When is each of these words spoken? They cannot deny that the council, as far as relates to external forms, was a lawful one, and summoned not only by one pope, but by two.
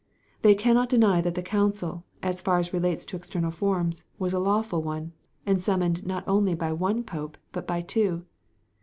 They 0.41 0.55
cannot 0.55 0.89
deny 0.89 1.21
that 1.21 1.35
the 1.35 1.43
council, 1.43 2.05
as 2.23 2.41
far 2.41 2.57
as 2.57 2.73
relates 2.73 3.05
to 3.05 3.15
external 3.15 3.51
forms, 3.51 4.03
was 4.17 4.33
a 4.33 4.39
lawful 4.39 4.81
one, 4.81 5.13
and 5.45 5.61
summoned 5.61 6.07
not 6.07 6.23
only 6.27 6.55
by 6.55 6.71
one 6.73 7.03
pope, 7.03 7.37
but 7.51 7.67
by 7.67 7.81
two. 7.81 8.25